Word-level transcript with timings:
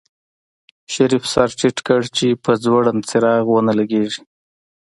شريف 0.93 1.23
سر 1.33 1.49
ټيټ 1.59 1.77
کړ 1.87 2.01
چې 2.17 2.27
په 2.43 2.51
ځوړند 2.63 3.01
څراغ 3.09 3.43
ونه 3.49 3.73
لګېږي. 3.79 4.21